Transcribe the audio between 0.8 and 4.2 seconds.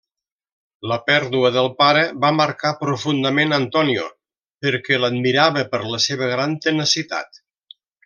La pèrdua del pare va marcar profundament Antonio,